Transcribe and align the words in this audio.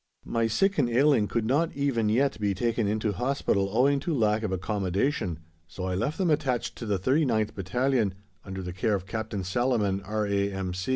My 0.25 0.47
sick 0.47 0.79
and 0.79 0.89
ailing 0.89 1.27
could 1.27 1.45
not 1.45 1.71
even 1.73 2.09
yet 2.09 2.39
be 2.39 2.55
taken 2.55 2.87
into 2.87 3.11
Hospital 3.11 3.69
owing 3.71 3.99
to 3.99 4.15
lack 4.15 4.41
of 4.41 4.51
accommodation, 4.51 5.37
so 5.67 5.83
I 5.83 5.93
left 5.93 6.17
them 6.17 6.31
attached 6.31 6.75
to 6.77 6.87
the 6.87 6.97
39th 6.97 7.53
Battalion, 7.53 8.15
under 8.43 8.63
the 8.63 8.73
care 8.73 8.95
of 8.95 9.05
Captain 9.05 9.43
Salaman, 9.43 10.01
R.A.M. 10.03 10.73